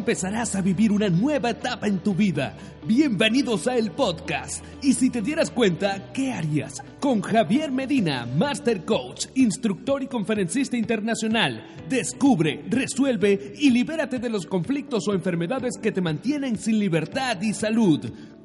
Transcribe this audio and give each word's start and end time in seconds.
empezarás 0.00 0.54
a 0.56 0.62
vivir 0.62 0.92
una 0.92 1.10
nueva 1.10 1.50
etapa 1.50 1.86
en 1.86 1.98
tu 1.98 2.14
vida. 2.14 2.56
Bienvenidos 2.86 3.66
a 3.66 3.76
el 3.76 3.90
podcast. 3.90 4.64
Y 4.80 4.94
si 4.94 5.10
te 5.10 5.20
dieras 5.20 5.50
cuenta, 5.50 6.10
¿qué 6.14 6.32
harías? 6.32 6.82
Con 7.00 7.20
Javier 7.20 7.70
Medina, 7.70 8.24
Master 8.24 8.86
Coach, 8.86 9.26
instructor 9.34 10.02
y 10.02 10.06
conferencista 10.06 10.78
internacional. 10.78 11.66
Descubre, 11.90 12.64
resuelve 12.70 13.52
y 13.58 13.70
libérate 13.70 14.18
de 14.18 14.30
los 14.30 14.46
conflictos 14.46 15.06
o 15.06 15.12
enfermedades 15.12 15.76
que 15.76 15.92
te 15.92 16.00
mantienen 16.00 16.58
sin 16.58 16.78
libertad 16.78 17.38
y 17.42 17.52
salud. 17.52 18.00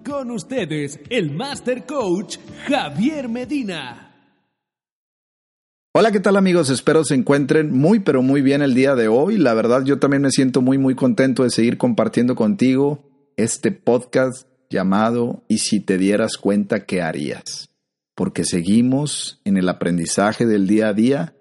Con 0.05 0.31
ustedes, 0.31 0.99
el 1.09 1.31
Master 1.31 1.85
Coach, 1.85 2.37
Javier 2.67 3.29
Medina. 3.29 4.04
Hola, 5.97 6.11
¿qué 6.11 6.19
tal 6.19 6.35
amigos? 6.35 6.69
Espero 6.69 7.05
se 7.05 7.15
encuentren 7.15 7.71
muy 7.71 7.99
pero 7.99 8.21
muy 8.21 8.41
bien 8.41 8.61
el 8.61 8.73
día 8.73 8.95
de 8.95 9.07
hoy. 9.07 9.37
La 9.37 9.53
verdad 9.53 9.85
yo 9.85 9.97
también 9.97 10.23
me 10.23 10.29
siento 10.29 10.61
muy 10.61 10.77
muy 10.77 10.93
contento 10.93 11.43
de 11.43 11.49
seguir 11.49 11.77
compartiendo 11.77 12.35
contigo 12.35 13.05
este 13.37 13.71
podcast 13.71 14.45
llamado 14.69 15.45
Y 15.47 15.59
si 15.59 15.79
te 15.79 15.97
dieras 15.97 16.35
cuenta, 16.35 16.83
¿qué 16.83 17.01
harías? 17.01 17.69
Porque 18.13 18.43
seguimos 18.43 19.39
en 19.45 19.55
el 19.55 19.69
aprendizaje 19.69 20.45
del 20.45 20.67
día 20.67 20.89
a 20.89 20.93
día, 20.93 21.33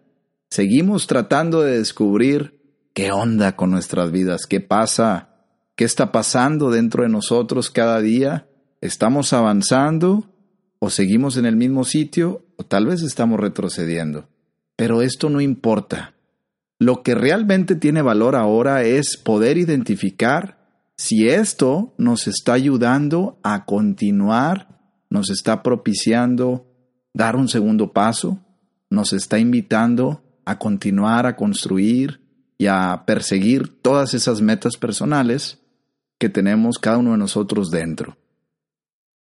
seguimos 0.50 1.08
tratando 1.08 1.62
de 1.62 1.78
descubrir 1.78 2.60
qué 2.92 3.10
onda 3.10 3.56
con 3.56 3.72
nuestras 3.72 4.12
vidas, 4.12 4.46
qué 4.48 4.60
pasa, 4.60 5.30
qué 5.74 5.82
está 5.82 6.12
pasando 6.12 6.70
dentro 6.70 7.02
de 7.02 7.08
nosotros 7.08 7.70
cada 7.70 8.00
día, 8.00 8.46
estamos 8.80 9.32
avanzando 9.32 10.30
o 10.78 10.90
seguimos 10.90 11.38
en 11.38 11.44
el 11.46 11.56
mismo 11.56 11.82
sitio 11.82 12.46
o 12.54 12.62
tal 12.62 12.86
vez 12.86 13.02
estamos 13.02 13.40
retrocediendo. 13.40 14.28
Pero 14.76 15.02
esto 15.02 15.30
no 15.30 15.40
importa. 15.40 16.14
Lo 16.78 17.02
que 17.02 17.14
realmente 17.14 17.76
tiene 17.76 18.02
valor 18.02 18.36
ahora 18.36 18.82
es 18.82 19.16
poder 19.16 19.58
identificar 19.58 20.58
si 20.96 21.28
esto 21.28 21.94
nos 21.98 22.26
está 22.26 22.52
ayudando 22.52 23.38
a 23.42 23.64
continuar, 23.64 24.80
nos 25.10 25.30
está 25.30 25.62
propiciando 25.62 26.66
dar 27.12 27.36
un 27.36 27.48
segundo 27.48 27.92
paso, 27.92 28.38
nos 28.90 29.12
está 29.12 29.38
invitando 29.38 30.24
a 30.44 30.58
continuar 30.58 31.26
a 31.26 31.36
construir 31.36 32.20
y 32.58 32.66
a 32.66 33.04
perseguir 33.06 33.80
todas 33.82 34.14
esas 34.14 34.40
metas 34.40 34.76
personales 34.76 35.58
que 36.18 36.28
tenemos 36.28 36.78
cada 36.78 36.98
uno 36.98 37.12
de 37.12 37.18
nosotros 37.18 37.70
dentro. 37.70 38.16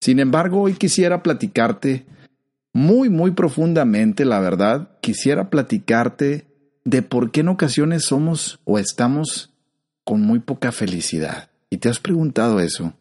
Sin 0.00 0.18
embargo, 0.18 0.62
hoy 0.62 0.74
quisiera 0.74 1.22
platicarte 1.22 2.06
muy, 2.72 3.10
muy 3.10 3.32
profundamente, 3.32 4.24
la 4.24 4.40
verdad, 4.40 4.98
quisiera 5.00 5.50
platicarte 5.50 6.46
de 6.84 7.02
por 7.02 7.30
qué 7.30 7.40
en 7.40 7.48
ocasiones 7.48 8.04
somos 8.04 8.60
o 8.64 8.78
estamos 8.78 9.52
con 10.04 10.22
muy 10.22 10.40
poca 10.40 10.72
felicidad. 10.72 11.50
¿Y 11.70 11.78
te 11.78 11.88
has 11.88 12.00
preguntado 12.00 12.60
eso? 12.60 12.94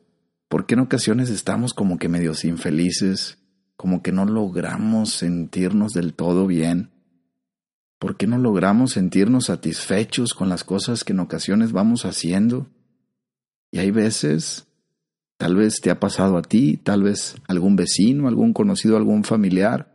¿Por 0.47 0.66
qué 0.66 0.73
en 0.73 0.81
ocasiones 0.81 1.30
estamos 1.30 1.73
como 1.73 1.98
que 1.98 2.10
medios 2.10 2.43
infelices, 2.43 3.37
como 3.77 4.02
que 4.02 4.11
no 4.11 4.26
logramos 4.26 5.14
sentirnos 5.14 5.93
del 5.93 6.14
todo 6.14 6.48
bien? 6.48 6.92
¿Por 7.98 8.17
qué 8.17 8.27
no 8.27 8.37
logramos 8.37 8.92
sentirnos 8.92 9.45
satisfechos 9.45 10.33
con 10.33 10.49
las 10.49 10.64
cosas 10.64 11.04
que 11.04 11.14
en 11.14 11.20
ocasiones 11.20 11.71
vamos 11.71 12.04
haciendo? 12.04 12.67
Y 13.71 13.80
hay 13.80 13.92
veces 13.92 14.67
Tal 15.42 15.56
vez 15.56 15.82
te 15.82 15.90
ha 15.90 16.00
pasado 16.00 16.38
a 16.38 16.44
ti, 16.44 16.78
tal 16.78 17.02
vez 17.02 17.34
algún 17.48 17.76
vecino, 17.76 18.28
algún 18.28 18.54
conocido, 18.54 18.96
algún 18.96 19.24
familiar, 19.24 19.92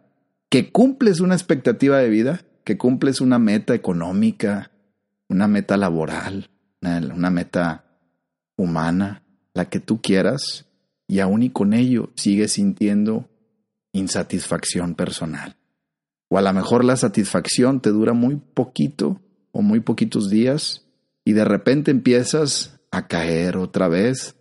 que 0.50 0.72
cumples 0.72 1.20
una 1.20 1.36
expectativa 1.36 1.98
de 1.98 2.08
vida, 2.08 2.40
que 2.64 2.76
cumples 2.76 3.20
una 3.20 3.38
meta 3.38 3.72
económica, 3.72 4.72
una 5.28 5.46
meta 5.46 5.76
laboral, 5.76 6.50
una, 6.82 7.30
meta 7.30 7.84
humana, 8.56 9.22
la 9.54 9.66
que 9.66 9.78
tú 9.78 10.02
quieras, 10.02 10.66
y 11.06 11.20
aún 11.20 11.44
y 11.44 11.50
con 11.50 11.74
ello 11.74 12.10
sigues 12.16 12.54
sintiendo 12.54 13.28
insatisfacción 13.92 14.96
personal. 14.96 15.54
O 16.28 16.38
a 16.38 16.42
lo 16.42 16.52
mejor 16.54 16.84
la 16.84 16.96
satisfacción 16.96 17.80
te 17.80 17.90
dura 17.90 18.14
muy 18.14 18.34
poquito 18.34 19.20
o 19.52 19.62
muy 19.62 19.78
poquitos 19.78 20.28
días 20.28 20.86
y 21.24 21.34
de 21.34 21.44
repente 21.44 21.92
empiezas 21.92 22.80
a 22.90 23.06
caer 23.06 23.56
otra 23.56 23.86
vez 23.86 24.34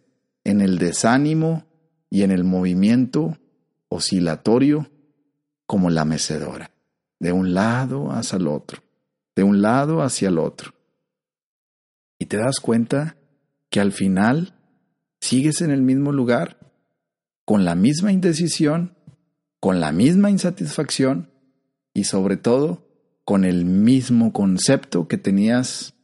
en 0.46 0.62
el 0.62 0.78
desánimo 0.78 1.66
y 2.10 2.24
en 2.24 2.32
el 2.32 2.46
movimiento 2.46 3.38
oscilatorio 3.90 4.90
como 5.66 5.90
la 5.90 6.06
mecedora, 6.06 6.72
de 7.20 7.34
un 7.34 7.54
lado 7.54 8.12
hacia 8.12 8.38
el 8.38 8.48
otro, 8.48 8.82
de 9.36 9.44
un 9.44 9.62
lado 9.62 10.02
hacia 10.02 10.30
el 10.30 10.38
otro. 10.38 10.74
Y 12.18 12.28
te 12.28 12.38
das 12.38 12.60
cuenta 12.62 13.18
que 13.70 13.82
al 13.82 13.92
final 13.92 14.54
sigues 15.20 15.62
en 15.62 15.72
el 15.72 15.82
mismo 15.82 16.14
lugar, 16.14 16.58
con 17.44 17.66
la 17.66 17.76
misma 17.76 18.12
indecisión, 18.12 18.96
con 19.60 19.80
la 19.80 19.92
misma 19.92 20.30
insatisfacción 20.30 21.32
y 21.94 22.06
sobre 22.06 22.38
todo 22.38 22.88
con 23.24 23.44
el 23.44 23.66
mismo 23.66 24.32
concepto 24.32 25.08
que 25.08 25.18
tenías 25.18 25.96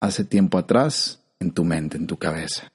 hace 0.00 0.24
tiempo 0.24 0.58
atrás 0.58 1.24
en 1.38 1.52
tu 1.52 1.64
mente, 1.64 1.96
en 1.96 2.06
tu 2.06 2.18
cabeza. 2.18 2.73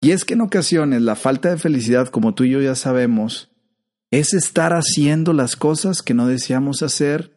Y 0.00 0.10
es 0.10 0.24
que 0.24 0.34
en 0.34 0.42
ocasiones 0.42 1.02
la 1.02 1.16
falta 1.16 1.50
de 1.50 1.58
felicidad, 1.58 2.08
como 2.08 2.34
tú 2.34 2.44
y 2.44 2.50
yo 2.50 2.60
ya 2.60 2.74
sabemos, 2.74 3.50
es 4.10 4.34
estar 4.34 4.72
haciendo 4.72 5.32
las 5.32 5.56
cosas 5.56 6.02
que 6.02 6.14
no 6.14 6.26
deseamos 6.26 6.82
hacer, 6.82 7.36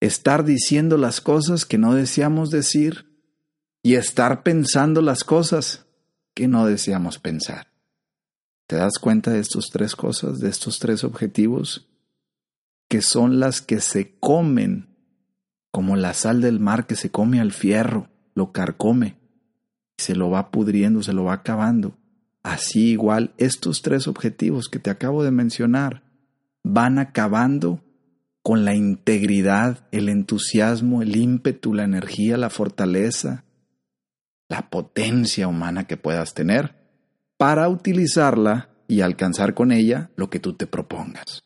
estar 0.00 0.44
diciendo 0.44 0.96
las 0.96 1.20
cosas 1.20 1.64
que 1.64 1.78
no 1.78 1.94
deseamos 1.94 2.50
decir 2.50 3.20
y 3.82 3.94
estar 3.94 4.42
pensando 4.42 5.02
las 5.02 5.24
cosas 5.24 5.86
que 6.34 6.48
no 6.48 6.66
deseamos 6.66 7.18
pensar. 7.18 7.68
¿Te 8.66 8.76
das 8.76 8.98
cuenta 8.98 9.32
de 9.32 9.40
estas 9.40 9.70
tres 9.70 9.96
cosas, 9.96 10.40
de 10.40 10.48
estos 10.48 10.78
tres 10.78 11.04
objetivos? 11.04 11.88
Que 12.88 13.02
son 13.02 13.38
las 13.38 13.60
que 13.60 13.80
se 13.80 14.16
comen 14.18 14.96
como 15.70 15.96
la 15.96 16.14
sal 16.14 16.40
del 16.40 16.60
mar 16.60 16.86
que 16.86 16.96
se 16.96 17.10
come 17.10 17.40
al 17.40 17.52
fierro, 17.52 18.10
lo 18.34 18.52
carcome 18.52 19.21
se 20.02 20.14
lo 20.14 20.30
va 20.30 20.50
pudriendo, 20.50 21.02
se 21.02 21.12
lo 21.12 21.24
va 21.24 21.34
acabando. 21.34 21.96
Así 22.42 22.90
igual, 22.90 23.32
estos 23.38 23.82
tres 23.82 24.08
objetivos 24.08 24.68
que 24.68 24.78
te 24.78 24.90
acabo 24.90 25.22
de 25.22 25.30
mencionar 25.30 26.02
van 26.64 26.98
acabando 26.98 27.82
con 28.42 28.64
la 28.64 28.74
integridad, 28.74 29.86
el 29.92 30.08
entusiasmo, 30.08 31.02
el 31.02 31.16
ímpetu, 31.16 31.72
la 31.74 31.84
energía, 31.84 32.36
la 32.36 32.50
fortaleza, 32.50 33.44
la 34.48 34.68
potencia 34.68 35.46
humana 35.46 35.86
que 35.86 35.96
puedas 35.96 36.34
tener 36.34 36.74
para 37.36 37.68
utilizarla 37.68 38.70
y 38.88 39.00
alcanzar 39.00 39.54
con 39.54 39.72
ella 39.72 40.10
lo 40.16 40.28
que 40.28 40.40
tú 40.40 40.54
te 40.54 40.66
propongas. 40.66 41.42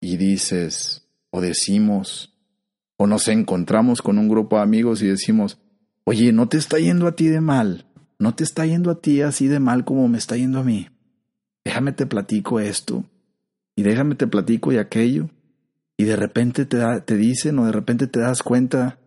Y 0.00 0.16
dices, 0.16 1.08
o 1.30 1.40
decimos, 1.40 2.34
o 2.96 3.06
nos 3.06 3.28
encontramos 3.28 4.00
con 4.02 4.18
un 4.18 4.28
grupo 4.28 4.56
de 4.56 4.62
amigos 4.62 5.02
y 5.02 5.08
decimos, 5.08 5.58
Oye, 6.04 6.32
no 6.32 6.48
te 6.48 6.58
está 6.58 6.78
yendo 6.78 7.06
a 7.06 7.16
ti 7.16 7.28
de 7.28 7.40
mal, 7.40 7.86
no 8.18 8.34
te 8.34 8.44
está 8.44 8.66
yendo 8.66 8.90
a 8.90 9.00
ti 9.00 9.22
así 9.22 9.48
de 9.48 9.60
mal 9.60 9.84
como 9.84 10.06
me 10.08 10.18
está 10.18 10.36
yendo 10.36 10.60
a 10.60 10.64
mí. 10.64 10.88
Déjame 11.64 11.92
te 11.92 12.06
platico 12.06 12.60
esto, 12.60 13.04
y 13.74 13.82
déjame 13.82 14.14
te 14.14 14.26
platico 14.26 14.72
y 14.72 14.78
aquello, 14.78 15.30
y 15.96 16.04
de 16.04 16.16
repente 16.16 16.66
te, 16.66 16.78
te 17.00 17.16
dicen 17.16 17.58
o 17.58 17.66
de 17.66 17.72
repente 17.72 18.06
te 18.06 18.20
das 18.20 18.42
cuenta 18.42 18.98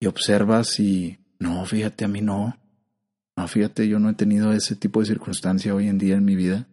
y 0.00 0.06
observas 0.06 0.80
y 0.80 1.18
no, 1.38 1.64
fíjate, 1.64 2.04
a 2.04 2.08
mí 2.08 2.20
no. 2.20 2.58
No, 3.36 3.48
fíjate, 3.48 3.88
yo 3.88 3.98
no 3.98 4.10
he 4.10 4.14
tenido 4.14 4.52
ese 4.52 4.76
tipo 4.76 5.00
de 5.00 5.06
circunstancia 5.06 5.74
hoy 5.74 5.88
en 5.88 5.98
día 5.98 6.14
en 6.14 6.24
mi 6.24 6.36
vida. 6.36 6.68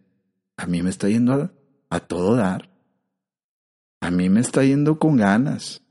A 0.56 0.66
mí 0.66 0.82
me 0.82 0.90
está 0.90 1.08
yendo 1.08 1.52
a 1.90 2.00
todo 2.00 2.36
dar. 2.36 2.70
A 4.00 4.10
mí 4.10 4.28
me 4.28 4.40
está 4.40 4.64
yendo 4.64 4.98
con 4.98 5.16
ganas. 5.16 5.82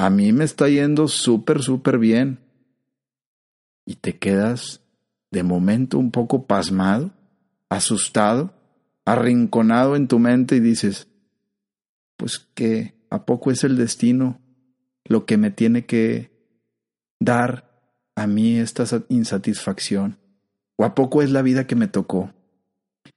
A 0.00 0.08
mí 0.08 0.32
me 0.32 0.44
está 0.44 0.66
yendo 0.66 1.08
súper, 1.08 1.60
súper 1.60 1.98
bien. 1.98 2.38
Y 3.84 3.96
te 3.96 4.18
quedas 4.18 4.80
de 5.30 5.42
momento 5.42 5.98
un 5.98 6.10
poco 6.10 6.46
pasmado, 6.46 7.12
asustado, 7.68 8.54
arrinconado 9.04 9.96
en 9.96 10.08
tu 10.08 10.18
mente 10.18 10.56
y 10.56 10.60
dices, 10.60 11.06
pues 12.16 12.38
qué, 12.54 12.94
¿A 13.10 13.26
poco 13.26 13.50
es 13.50 13.62
el 13.62 13.76
destino 13.76 14.40
lo 15.04 15.26
que 15.26 15.36
me 15.36 15.50
tiene 15.50 15.84
que 15.84 16.30
dar 17.20 17.92
a 18.14 18.26
mí 18.26 18.56
esta 18.56 18.84
insatisfacción? 19.10 20.18
¿O 20.76 20.86
a 20.86 20.94
poco 20.94 21.20
es 21.20 21.30
la 21.30 21.42
vida 21.42 21.66
que 21.66 21.76
me 21.76 21.88
tocó? 21.88 22.32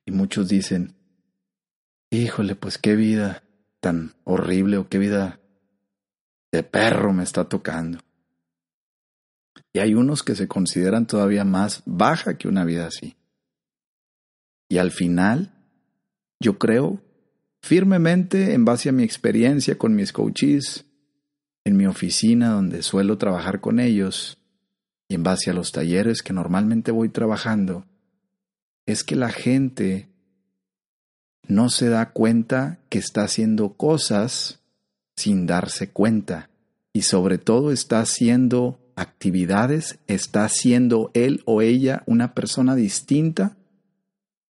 Y 0.05 0.11
muchos 0.11 0.49
dicen, 0.49 0.97
híjole, 2.11 2.55
pues 2.55 2.77
qué 2.77 2.97
vida 2.97 3.43
tan 3.79 4.15
horrible 4.25 4.75
o 4.75 4.89
qué 4.89 4.97
vida 4.97 5.39
de 6.53 6.61
perro 6.61 7.11
me 7.11 7.23
está 7.23 7.49
tocando. 7.49 7.97
Y 9.73 9.79
hay 9.79 9.95
unos 9.95 10.21
que 10.21 10.35
se 10.35 10.47
consideran 10.47 11.07
todavía 11.07 11.43
más 11.43 11.81
baja 11.87 12.37
que 12.37 12.47
una 12.47 12.63
vida 12.63 12.85
así. 12.85 13.17
Y 14.69 14.77
al 14.77 14.91
final, 14.91 15.51
yo 16.39 16.59
creo 16.59 17.01
firmemente, 17.63 18.53
en 18.53 18.65
base 18.65 18.89
a 18.89 18.91
mi 18.91 19.03
experiencia 19.03 19.79
con 19.79 19.95
mis 19.95 20.13
coaches, 20.13 20.85
en 21.65 21.75
mi 21.75 21.87
oficina 21.87 22.49
donde 22.49 22.83
suelo 22.83 23.17
trabajar 23.17 23.59
con 23.59 23.79
ellos, 23.79 24.37
y 25.09 25.15
en 25.15 25.23
base 25.23 25.49
a 25.49 25.53
los 25.53 25.71
talleres 25.71 26.21
que 26.21 26.33
normalmente 26.33 26.91
voy 26.91 27.09
trabajando, 27.09 27.87
es 28.85 29.03
que 29.03 29.15
la 29.15 29.29
gente 29.29 30.09
no 31.47 31.69
se 31.69 31.89
da 31.89 32.11
cuenta 32.11 32.79
que 32.89 32.99
está 32.99 33.23
haciendo 33.23 33.73
cosas 33.73 34.62
sin 35.15 35.45
darse 35.45 35.91
cuenta 35.91 36.49
y 36.93 37.03
sobre 37.03 37.37
todo 37.37 37.71
está 37.71 37.99
haciendo 37.99 38.79
actividades, 38.95 39.99
está 40.07 40.47
siendo 40.49 41.11
él 41.13 41.41
o 41.45 41.61
ella 41.61 42.03
una 42.05 42.33
persona 42.33 42.75
distinta 42.75 43.57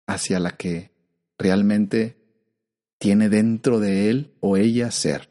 hacia 0.08 0.40
la 0.40 0.52
que 0.52 0.92
realmente 1.38 2.18
tiene 2.98 3.30
dentro 3.30 3.80
de 3.80 4.10
él 4.10 4.34
o 4.40 4.58
ella 4.58 4.92
ser. 4.92 5.30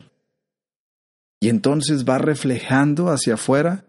Y 1.41 1.49
entonces 1.49 2.05
va 2.05 2.19
reflejando 2.19 3.09
hacia 3.09 3.35
afuera 3.35 3.85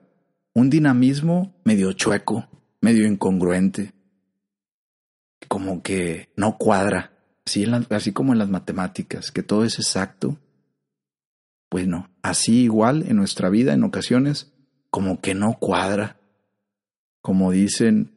un 0.54 0.70
dinamismo 0.70 1.54
medio 1.64 1.94
chueco, 1.94 2.48
medio 2.80 3.06
incongruente, 3.08 3.94
como 5.48 5.82
que 5.82 6.30
no 6.36 6.58
cuadra, 6.58 7.12
así, 7.46 7.66
así 7.90 8.12
como 8.14 8.34
en 8.34 8.40
las 8.40 8.50
matemáticas, 8.50 9.32
que 9.32 9.44
todo 9.44 9.66
es 9.66 9.80
exacto. 9.80 10.38
Pues 11.72 11.88
no, 11.88 12.10
así 12.22 12.64
igual 12.64 13.06
en 13.08 13.16
nuestra 13.16 13.50
vida 13.50 13.72
en 13.72 13.86
ocasiones 13.86 14.52
como 14.90 15.22
que 15.22 15.36
no 15.36 15.58
cuadra. 15.58 16.20
Como 17.22 17.50
dicen, 17.50 18.12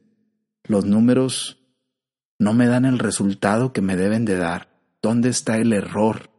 los 0.65 0.87
números 0.87 1.63
no 2.37 2.53
me 2.53 2.67
dan 2.67 2.85
el 2.85 2.99
resultado 2.99 3.73
que 3.73 3.81
me 3.81 3.95
deben 3.95 4.25
de 4.25 4.39
dar. 4.39 4.77
¿Dónde 5.01 5.29
está 5.29 5.57
el 5.59 5.73
error? 5.73 6.31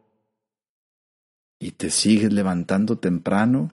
Y 1.58 1.70
te 1.70 1.88
sigues 1.88 2.34
levantando 2.34 2.98
temprano 2.98 3.72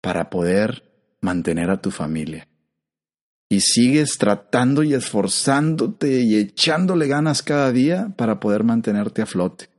para 0.00 0.30
poder 0.30 1.16
mantener 1.20 1.68
a 1.68 1.82
tu 1.82 1.90
familia. 1.90 2.48
Y 3.50 3.60
sigues 3.60 4.16
tratando 4.16 4.82
y 4.82 4.94
esforzándote 4.94 6.22
y 6.22 6.36
echándole 6.36 7.08
ganas 7.08 7.42
cada 7.42 7.70
día 7.72 8.14
para 8.16 8.40
poder 8.40 8.64
mantenerte 8.64 9.20
a 9.20 9.26
flote. 9.26 9.71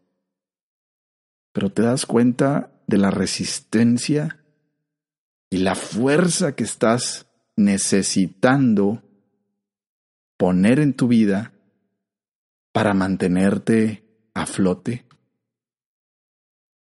Pero 1.54 1.72
te 1.72 1.82
das 1.82 2.06
cuenta 2.06 2.72
de 2.88 2.98
la 2.98 3.10
resistencia 3.10 4.44
y 5.50 5.60
la 5.60 5.76
fuerza 5.76 6.56
que 6.56 6.64
estás 6.64 7.28
necesitando 7.56 9.04
poner 10.38 10.80
en 10.80 10.94
tu 10.94 11.08
vida 11.08 11.54
para 12.74 12.94
mantenerte 12.94 14.04
a 14.34 14.46
flote? 14.46 15.06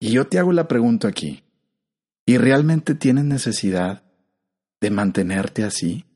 Y 0.01 0.11
yo 0.11 0.27
te 0.27 0.39
hago 0.39 0.53
la 0.53 0.67
pregunta 0.67 1.07
aquí, 1.07 1.45
¿y 2.27 2.39
realmente 2.39 2.97
tienes 2.97 3.25
necesidad 3.25 4.03
de 4.81 4.91
mantenerte 4.91 5.63
así? 5.63 6.07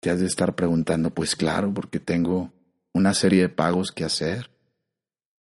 Te 0.00 0.10
has 0.10 0.20
de 0.20 0.26
estar 0.26 0.54
preguntando, 0.54 1.14
pues 1.14 1.36
claro, 1.36 1.72
porque 1.72 2.00
tengo 2.00 2.52
una 2.92 3.14
serie 3.14 3.42
de 3.42 3.48
pagos 3.48 3.92
que 3.92 4.04
hacer. 4.04 4.50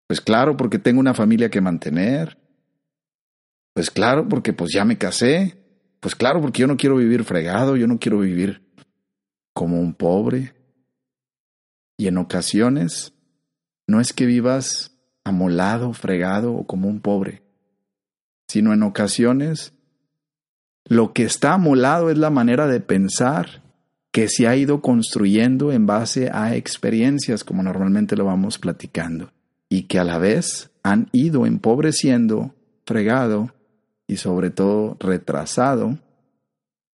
Pues 0.07 0.21
claro, 0.21 0.57
porque 0.57 0.79
tengo 0.79 1.01
una 1.01 1.15
familia 1.15 1.51
que 1.51 1.61
mantener. 1.61 2.39
Pues 3.75 3.91
claro, 3.91 4.29
porque 4.29 4.53
pues 4.53 4.73
ya 4.73 4.85
me 4.85 4.99
casé. 4.99 5.59
Pues 6.01 6.15
claro, 6.15 6.41
porque 6.41 6.61
yo 6.61 6.67
no 6.67 6.77
quiero 6.77 6.97
vivir 6.97 7.25
fregado, 7.25 7.77
yo 7.77 7.87
no 7.87 7.99
quiero 7.99 8.21
vivir 8.21 8.63
como 9.53 9.81
un 9.81 9.95
pobre. 9.95 10.55
Y 11.99 12.07
en 12.09 12.19
ocasiones 12.19 13.15
no 13.87 14.01
es 14.01 14.13
que 14.13 14.27
vivas 14.27 14.97
amolado, 15.25 15.93
fregado 15.93 16.55
o 16.55 16.67
como 16.67 16.89
un 16.89 17.01
pobre, 17.01 17.43
sino 18.49 18.73
en 18.73 18.83
ocasiones 18.83 19.73
lo 20.85 21.13
que 21.13 21.25
está 21.25 21.55
amolado 21.55 22.11
es 22.11 22.19
la 22.19 22.31
manera 22.31 22.69
de 22.69 22.81
pensar 22.81 23.63
que 24.13 24.29
se 24.29 24.47
ha 24.47 24.57
ido 24.57 24.81
construyendo 24.81 25.73
en 25.73 25.85
base 25.87 26.31
a 26.33 26.55
experiencias, 26.55 27.43
como 27.43 27.63
normalmente 27.63 28.17
lo 28.17 28.25
vamos 28.25 28.59
platicando, 28.59 29.33
y 29.69 29.85
que 29.85 29.99
a 29.99 30.05
la 30.05 30.19
vez 30.19 30.71
han 30.83 31.09
ido 31.13 31.47
empobreciendo, 31.47 32.55
fregado 32.85 33.55
y 34.07 34.19
sobre 34.19 34.51
todo 34.51 34.97
retrasado 35.01 35.99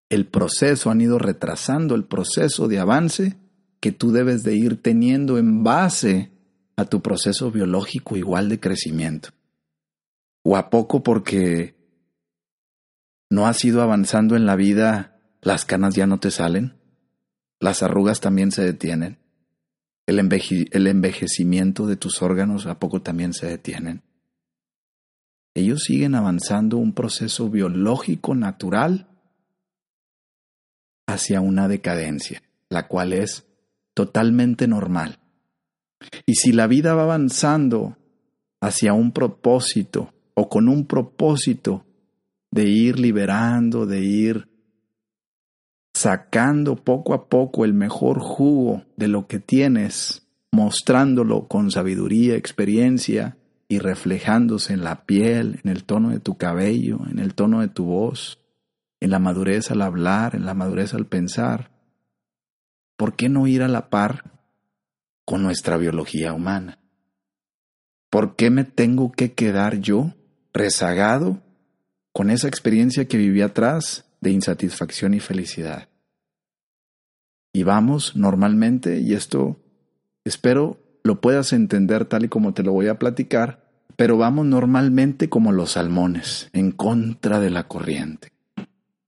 el 0.09 0.27
proceso, 0.27 0.91
han 0.91 1.01
ido 1.01 1.19
retrasando 1.19 1.95
el 1.95 2.05
proceso 2.05 2.69
de 2.69 2.79
avance 2.79 3.37
que 3.81 3.93
tú 3.93 4.13
debes 4.13 4.43
de 4.43 4.55
ir 4.55 4.81
teniendo 4.81 5.39
en 5.39 5.65
base 5.65 6.31
a 6.77 6.85
tu 6.85 7.01
proceso 7.01 7.51
biológico 7.51 8.17
igual 8.17 8.49
de 8.49 8.61
crecimiento. 8.61 9.31
¿O 10.45 10.57
a 10.57 10.71
poco 10.71 11.03
porque 11.03 11.75
no 13.31 13.47
has 13.47 13.65
ido 13.65 13.83
avanzando 13.83 14.37
en 14.37 14.45
la 14.45 14.57
vida, 14.57 15.19
las 15.41 15.65
canas 15.65 15.95
ya 15.95 16.07
no 16.07 16.21
te 16.21 16.31
salen? 16.31 16.75
¿Las 17.59 17.83
arrugas 17.83 18.21
también 18.21 18.53
se 18.53 18.63
detienen? 18.63 19.22
¿El, 20.07 20.19
el 20.19 20.87
envejecimiento 20.87 21.87
de 21.87 21.97
tus 21.97 22.23
órganos 22.23 22.67
a 22.67 22.79
poco 22.79 23.03
también 23.03 23.33
se 23.33 23.47
detienen? 23.47 24.03
ellos 25.55 25.83
siguen 25.83 26.15
avanzando 26.15 26.79
un 26.79 26.93
proceso 26.93 27.51
biológico 27.51 28.35
natural 28.35 29.09
hacia 31.07 31.41
una 31.41 31.69
decadencia, 31.69 32.43
la 32.71 32.89
cual 32.89 33.13
es 33.13 33.47
totalmente 33.95 34.67
normal. 34.67 35.19
Y 36.27 36.37
si 36.37 36.53
la 36.53 36.67
vida 36.67 36.95
va 36.95 37.03
avanzando 37.03 37.99
hacia 38.61 38.93
un 38.95 39.13
propósito 39.13 40.15
o 40.35 40.49
con 40.49 40.69
un 40.69 40.87
propósito 40.87 41.85
de 42.51 42.65
ir 42.65 42.99
liberando, 42.99 43.87
de 43.87 44.01
ir 44.01 44.49
sacando 46.03 46.75
poco 46.75 47.15
a 47.15 47.29
poco 47.29 47.65
el 47.65 47.75
mejor 47.75 48.19
jugo 48.19 48.83
de 48.97 49.07
lo 49.07 49.29
que 49.29 49.39
tienes, 49.39 50.27
mostrándolo 50.51 51.47
con 51.47 51.71
sabiduría, 51.71 52.35
experiencia, 52.35 53.37
y 53.69 53.79
reflejándose 53.79 54.73
en 54.73 54.83
la 54.83 55.07
piel, 55.07 55.61
en 55.63 55.71
el 55.71 55.85
tono 55.85 56.11
de 56.11 56.19
tu 56.19 56.37
cabello, 56.37 56.99
en 57.09 57.21
el 57.21 57.35
tono 57.35 57.61
de 57.61 57.69
tu 57.69 57.85
voz, 57.85 58.41
en 58.99 59.11
la 59.11 59.21
madurez 59.21 59.71
al 59.71 59.81
hablar, 59.81 60.35
en 60.35 60.45
la 60.45 60.55
madurez 60.55 60.93
al 60.93 61.07
pensar. 61.07 61.71
¿Por 62.97 63.15
qué 63.15 63.29
no 63.29 63.47
ir 63.47 63.63
a 63.63 63.69
la 63.69 63.89
par 63.89 64.25
con 65.25 65.45
nuestra 65.45 65.77
biología 65.77 66.33
humana? 66.33 66.81
¿Por 68.11 68.35
qué 68.35 68.51
me 68.51 68.65
tengo 68.65 69.13
que 69.13 69.35
quedar 69.35 69.79
yo 69.79 70.13
rezagado 70.53 71.41
con 72.13 72.29
esa 72.29 72.49
experiencia 72.49 73.07
que 73.07 73.19
viví 73.19 73.41
atrás 73.41 74.05
de 74.21 74.33
insatisfacción 74.33 75.15
y 75.15 75.21
felicidad? 75.21 75.92
Y 77.53 77.65
vamos 77.65 78.17
normalmente, 78.17 79.01
y 79.01 79.15
esto 79.15 79.61
espero 80.25 80.79
lo 81.05 81.21
puedas 81.21 81.53
entender 81.53 82.05
tal 82.05 82.25
y 82.25 82.29
como 82.29 82.55
te 82.55 82.63
lo 82.63 82.73
voy 82.73 82.89
a 82.89 82.99
platicar, 82.99 83.63
pero 83.97 84.17
vamos 84.17 84.47
normalmente 84.47 85.29
como 85.29 85.53
los 85.53 85.73
salmones, 85.73 86.49
en 86.53 86.73
contra 86.73 87.41
de 87.41 87.51
la 87.51 87.69
corriente. 87.69 88.33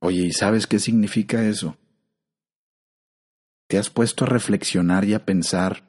Oye, 0.00 0.26
¿y 0.26 0.32
sabes 0.32 0.66
qué 0.66 0.78
significa 0.78 1.44
eso? 1.44 1.78
¿Te 3.66 3.78
has 3.78 3.88
puesto 3.88 4.24
a 4.24 4.28
reflexionar 4.28 5.04
y 5.04 5.14
a 5.14 5.24
pensar 5.24 5.84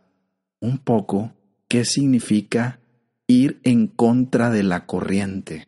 un 0.61 0.77
poco 0.77 1.33
qué 1.67 1.83
significa 1.83 2.79
ir 3.27 3.59
en 3.63 3.87
contra 3.87 4.49
de 4.49 4.63
la 4.63 4.85
corriente? 4.85 5.67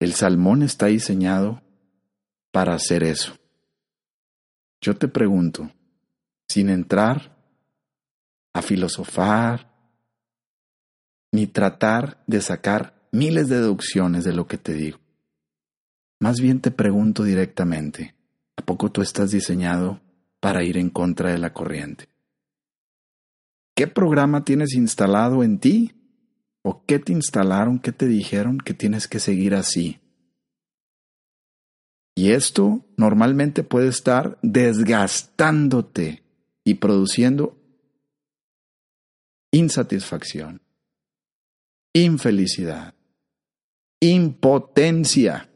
El 0.00 0.14
salmón 0.14 0.62
está 0.62 0.86
diseñado 0.86 1.62
para 2.50 2.74
hacer 2.74 3.04
eso. 3.04 3.36
Yo 4.84 4.94
te 4.94 5.08
pregunto, 5.08 5.70
sin 6.46 6.68
entrar 6.68 7.34
a 8.52 8.60
filosofar, 8.60 9.72
ni 11.32 11.46
tratar 11.46 12.22
de 12.26 12.42
sacar 12.42 13.08
miles 13.12 13.48
de 13.48 13.60
deducciones 13.60 14.24
de 14.24 14.34
lo 14.34 14.46
que 14.46 14.58
te 14.58 14.74
digo. 14.74 14.98
Más 16.20 16.38
bien 16.38 16.60
te 16.60 16.70
pregunto 16.70 17.24
directamente, 17.24 18.14
¿a 18.58 18.62
poco 18.62 18.92
tú 18.92 19.00
estás 19.00 19.30
diseñado 19.30 20.02
para 20.38 20.62
ir 20.64 20.76
en 20.76 20.90
contra 20.90 21.32
de 21.32 21.38
la 21.38 21.54
corriente? 21.54 22.10
¿Qué 23.74 23.86
programa 23.86 24.44
tienes 24.44 24.74
instalado 24.74 25.42
en 25.42 25.60
ti 25.60 25.94
¿O 26.66 26.82
qué 26.86 26.98
te 26.98 27.12
instalaron, 27.12 27.78
qué 27.78 27.92
te 27.92 28.06
dijeron 28.06 28.58
que 28.58 28.72
tienes 28.72 29.06
que 29.06 29.18
seguir 29.18 29.54
así? 29.54 30.00
Y 32.14 32.30
esto 32.30 32.84
normalmente 32.96 33.64
puede 33.64 33.88
estar 33.88 34.38
desgastándote 34.42 36.22
y 36.64 36.74
produciendo 36.74 37.58
insatisfacción, 39.50 40.62
infelicidad, 41.92 42.94
impotencia. 44.00 45.50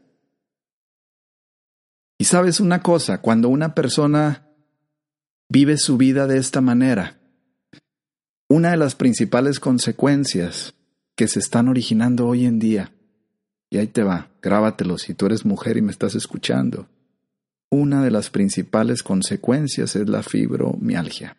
Y 2.17 2.25
sabes 2.25 2.59
una 2.59 2.81
cosa, 2.81 3.21
cuando 3.21 3.49
una 3.49 3.73
persona 3.73 4.47
vive 5.49 5.77
su 5.77 5.97
vida 5.97 6.27
de 6.27 6.37
esta 6.37 6.61
manera, 6.61 7.19
una 8.49 8.71
de 8.71 8.77
las 8.77 8.95
principales 8.95 9.59
consecuencias 9.59 10.73
que 11.15 11.27
se 11.27 11.39
están 11.39 11.67
originando 11.67 12.27
hoy 12.27 12.45
en 12.45 12.59
día, 12.59 12.93
y 13.69 13.77
ahí 13.77 13.87
te 13.87 14.03
va, 14.03 14.29
grábatelo 14.41 14.97
si 14.97 15.13
tú 15.13 15.27
eres 15.27 15.45
mujer 15.45 15.77
y 15.77 15.81
me 15.81 15.91
estás 15.91 16.15
escuchando, 16.15 16.87
una 17.69 18.03
de 18.03 18.11
las 18.11 18.29
principales 18.29 19.03
consecuencias 19.03 19.95
es 19.95 20.09
la 20.09 20.23
fibromialgia. 20.23 21.37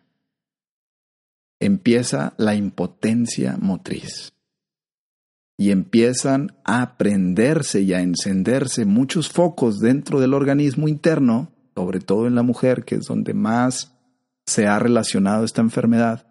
Empieza 1.59 2.33
la 2.37 2.55
impotencia 2.55 3.57
motriz 3.59 4.33
y 5.57 5.71
empiezan 5.71 6.55
a 6.63 6.97
prenderse 6.97 7.81
y 7.81 7.93
a 7.93 8.01
encenderse 8.01 8.85
muchos 8.85 9.29
focos 9.29 9.79
dentro 9.79 10.19
del 10.19 10.33
organismo 10.33 10.87
interno, 10.87 11.51
sobre 11.75 11.99
todo 11.99 12.25
en 12.25 12.33
la 12.33 12.41
mujer, 12.41 12.83
que 12.83 12.95
es 12.95 13.05
donde 13.05 13.33
más 13.33 13.93
se 14.47 14.65
ha 14.65 14.79
relacionado 14.79 15.43
esta 15.43 15.61
enfermedad, 15.61 16.25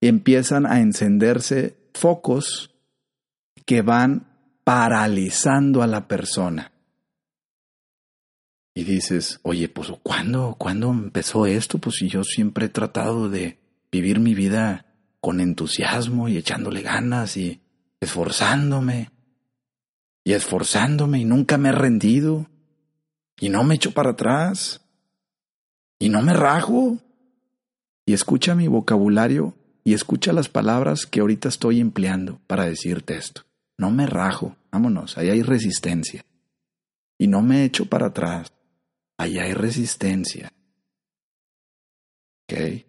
y 0.00 0.08
empiezan 0.08 0.64
a 0.64 0.80
encenderse 0.80 1.76
focos 1.92 2.74
que 3.66 3.82
van 3.82 4.33
paralizando 4.64 5.82
a 5.82 5.86
la 5.86 6.08
persona. 6.08 6.72
Y 8.74 8.82
dices, 8.82 9.38
oye, 9.42 9.68
pues 9.68 9.92
¿cuándo, 10.02 10.56
¿cuándo 10.58 10.90
empezó 10.90 11.46
esto? 11.46 11.78
Pues 11.78 11.96
si 11.96 12.08
yo 12.08 12.24
siempre 12.24 12.66
he 12.66 12.70
tratado 12.70 13.28
de 13.28 13.60
vivir 13.92 14.18
mi 14.18 14.34
vida 14.34 14.86
con 15.20 15.40
entusiasmo 15.40 16.28
y 16.28 16.36
echándole 16.36 16.82
ganas 16.82 17.36
y 17.36 17.60
esforzándome 18.00 19.10
y 20.24 20.32
esforzándome 20.32 21.20
y 21.20 21.24
nunca 21.24 21.56
me 21.56 21.68
he 21.68 21.72
rendido 21.72 22.46
y 23.38 23.48
no 23.48 23.62
me 23.62 23.76
echo 23.76 23.92
para 23.92 24.10
atrás 24.10 24.80
y 25.98 26.08
no 26.08 26.22
me 26.22 26.32
rajo. 26.32 26.98
Y 28.06 28.12
escucha 28.12 28.54
mi 28.54 28.66
vocabulario 28.68 29.54
y 29.84 29.94
escucha 29.94 30.32
las 30.32 30.48
palabras 30.48 31.06
que 31.06 31.20
ahorita 31.20 31.48
estoy 31.48 31.80
empleando 31.80 32.40
para 32.46 32.64
decirte 32.64 33.16
esto. 33.16 33.42
No 33.78 33.90
me 33.90 34.06
rajo, 34.06 34.56
vámonos, 34.70 35.18
ahí 35.18 35.30
hay 35.30 35.42
resistencia. 35.42 36.24
Y 37.18 37.26
no 37.26 37.42
me 37.42 37.64
echo 37.64 37.86
para 37.86 38.06
atrás, 38.06 38.52
ahí 39.18 39.38
hay 39.38 39.52
resistencia. 39.52 40.52
¿Ok? 42.44 42.84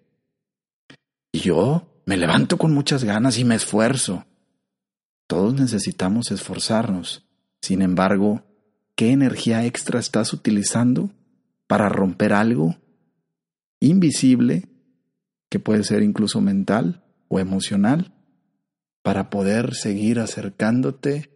Y 1.32 1.40
yo 1.40 2.02
me 2.06 2.18
levanto 2.18 2.58
con 2.58 2.74
muchas 2.74 3.04
ganas 3.04 3.38
y 3.38 3.46
me 3.46 3.56
esfuerzo. 3.56 4.26
Todos 5.28 5.54
necesitamos 5.56 6.32
esforzarnos. 6.32 7.26
Sin 7.62 7.82
embargo, 7.82 8.44
¿qué 8.96 9.12
energía 9.12 9.66
extra 9.66 10.00
estás 10.00 10.34
utilizando 10.34 11.10
para 11.68 11.90
romper 11.90 12.34
algo 12.34 12.78
invisible, 13.80 14.68
que 15.50 15.60
puede 15.60 15.84
ser 15.84 16.04
incluso 16.04 16.42
mental 16.42 17.04
o 17.28 17.40
emocional, 17.40 18.15
para 19.06 19.30
poder 19.30 19.76
seguir 19.76 20.20
acercándote 20.20 21.30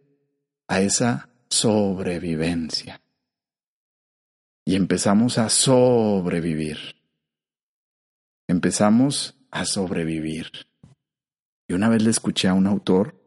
a 0.68 0.82
esa 0.82 1.30
sobrevivencia? 1.52 3.04
Y 4.66 4.74
empezamos 4.74 5.38
a 5.38 5.50
sobrevivir. 5.50 6.80
Empezamos 8.48 9.36
a 9.52 9.66
sobrevivir. 9.66 10.48
Y 11.68 11.74
una 11.74 11.90
vez 11.90 12.02
le 12.02 12.10
escuché 12.10 12.48
a 12.48 12.56
un 12.56 12.66
autor 12.66 13.22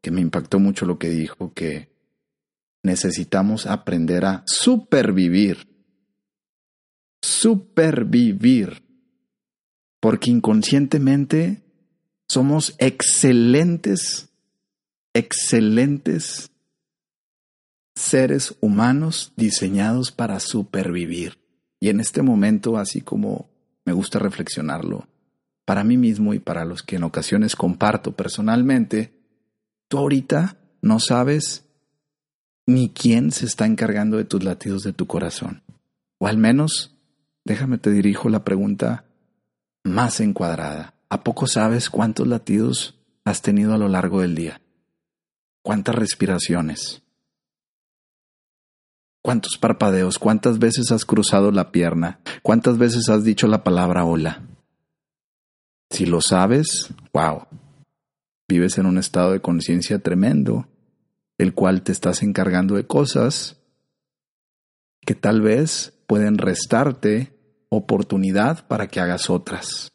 que 0.00 0.12
me 0.12 0.20
impactó 0.20 0.60
mucho 0.60 0.86
lo 0.86 1.00
que 1.00 1.10
dijo, 1.10 1.52
que 1.52 1.92
necesitamos 2.84 3.66
aprender 3.66 4.26
a 4.26 4.44
supervivir. 4.46 5.66
Supervivir. 7.20 8.80
Porque 9.98 10.30
inconscientemente 10.30 11.67
somos 12.28 12.74
excelentes, 12.78 14.28
excelentes 15.14 16.50
seres 17.94 18.54
humanos 18.60 19.32
diseñados 19.36 20.12
para 20.12 20.38
supervivir. 20.40 21.38
Y 21.80 21.88
en 21.88 22.00
este 22.00 22.22
momento, 22.22 22.78
así 22.78 23.00
como 23.00 23.48
me 23.84 23.92
gusta 23.92 24.18
reflexionarlo, 24.18 25.08
para 25.64 25.84
mí 25.84 25.96
mismo 25.96 26.34
y 26.34 26.38
para 26.38 26.64
los 26.64 26.82
que 26.82 26.96
en 26.96 27.04
ocasiones 27.04 27.56
comparto 27.56 28.12
personalmente, 28.12 29.18
Tú 29.88 29.96
ahorita 29.96 30.58
no 30.82 31.00
sabes 31.00 31.64
ni 32.66 32.90
quién 32.90 33.32
se 33.32 33.46
está 33.46 33.64
encargando 33.64 34.18
de 34.18 34.26
tus 34.26 34.44
latidos 34.44 34.82
de 34.82 34.92
tu 34.92 35.06
corazón. 35.06 35.62
O 36.18 36.26
al 36.26 36.36
menos, 36.36 36.94
déjame 37.44 37.78
te 37.78 37.90
dirijo 37.90 38.28
la 38.28 38.44
pregunta 38.44 39.06
más 39.82 40.20
encuadrada. 40.20 40.94
¿A 41.10 41.22
poco 41.24 41.46
sabes 41.46 41.90
cuántos 41.90 42.26
latidos 42.26 42.98
has 43.24 43.42
tenido 43.42 43.74
a 43.74 43.78
lo 43.78 43.88
largo 43.88 44.20
del 44.20 44.34
día? 44.34 44.60
¿Cuántas 45.62 45.94
respiraciones? 45.94 47.02
¿Cuántos 49.22 49.58
parpadeos? 49.58 50.18
¿Cuántas 50.18 50.58
veces 50.58 50.92
has 50.92 51.04
cruzado 51.04 51.50
la 51.50 51.72
pierna? 51.72 52.20
¿Cuántas 52.42 52.78
veces 52.78 53.08
has 53.08 53.24
dicho 53.24 53.46
la 53.46 53.64
palabra 53.64 54.04
hola? 54.04 54.42
Si 55.90 56.06
lo 56.06 56.20
sabes, 56.20 56.88
wow, 57.12 57.46
Vives 58.48 58.78
en 58.78 58.86
un 58.86 58.96
estado 58.96 59.32
de 59.32 59.42
conciencia 59.42 59.98
tremendo, 59.98 60.68
el 61.36 61.52
cual 61.52 61.82
te 61.82 61.92
estás 61.92 62.22
encargando 62.22 62.76
de 62.76 62.86
cosas 62.86 63.60
que 65.02 65.14
tal 65.14 65.42
vez 65.42 65.92
pueden 66.06 66.38
restarte 66.38 67.36
oportunidad 67.68 68.66
para 68.66 68.88
que 68.88 69.00
hagas 69.00 69.28
otras. 69.28 69.90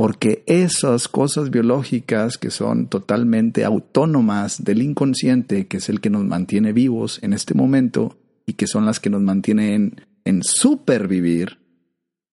Porque 0.00 0.42
esas 0.46 1.08
cosas 1.08 1.50
biológicas 1.50 2.38
que 2.38 2.50
son 2.50 2.86
totalmente 2.86 3.66
autónomas 3.66 4.64
del 4.64 4.80
inconsciente, 4.80 5.66
que 5.66 5.76
es 5.76 5.90
el 5.90 6.00
que 6.00 6.08
nos 6.08 6.24
mantiene 6.24 6.72
vivos 6.72 7.18
en 7.22 7.34
este 7.34 7.52
momento 7.52 8.16
y 8.46 8.54
que 8.54 8.66
son 8.66 8.86
las 8.86 8.98
que 8.98 9.10
nos 9.10 9.20
mantienen 9.20 10.06
en 10.24 10.42
supervivir, 10.42 11.58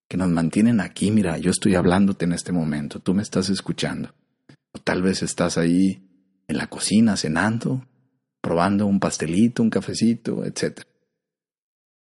que 0.08 0.16
nos 0.16 0.30
mantienen 0.30 0.80
aquí, 0.80 1.12
mira, 1.12 1.38
yo 1.40 1.52
estoy 1.52 1.76
hablándote 1.76 2.24
en 2.24 2.32
este 2.32 2.54
momento, 2.54 3.02
tú 3.02 3.14
me 3.14 3.22
estás 3.22 3.50
escuchando 3.50 4.14
tal 4.84 5.02
vez 5.02 5.24
estás 5.24 5.58
ahí 5.58 6.02
en 6.48 6.58
la 6.58 6.68
cocina 6.68 7.18
cenando, 7.18 7.86
probando 8.42 8.86
un 8.86 9.00
pastelito, 9.00 9.64
un 9.64 9.70
cafecito, 9.70 10.46
etc. 10.46 10.82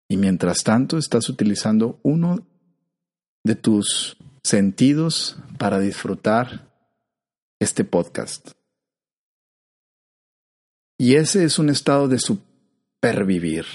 Y 0.08 0.16
mientras 0.16 0.62
tanto 0.62 0.98
estás 0.98 1.28
utilizando 1.28 1.98
uno 2.02 2.46
de 3.42 3.56
tus 3.56 4.16
sentidos 4.46 5.36
para 5.58 5.80
disfrutar 5.80 6.70
este 7.58 7.84
podcast. 7.84 8.52
Y 10.98 11.16
ese 11.16 11.44
es 11.44 11.58
un 11.58 11.68
estado 11.68 12.06
de 12.06 12.20
supervivir. 12.20 13.66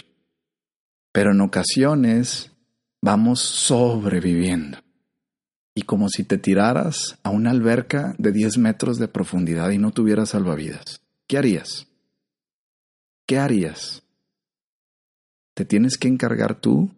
Pero 1.11 1.31
en 1.31 1.41
ocasiones 1.41 2.51
vamos 3.01 3.41
sobreviviendo 3.41 4.77
y 5.75 5.81
como 5.81 6.07
si 6.07 6.23
te 6.23 6.37
tiraras 6.37 7.19
a 7.21 7.31
una 7.31 7.51
alberca 7.51 8.15
de 8.17 8.31
10 8.31 8.57
metros 8.57 8.97
de 8.97 9.09
profundidad 9.09 9.71
y 9.71 9.77
no 9.77 9.91
tuvieras 9.91 10.29
salvavidas. 10.29 11.01
¿Qué 11.27 11.37
harías? 11.37 11.87
¿Qué 13.25 13.39
harías? 13.39 14.03
Te 15.53 15.65
tienes 15.65 15.97
que 15.97 16.07
encargar 16.07 16.55
tú 16.55 16.91